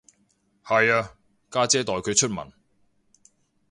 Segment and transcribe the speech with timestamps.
[0.63, 1.11] 係啊，
[1.51, 2.51] 家姐代佢出文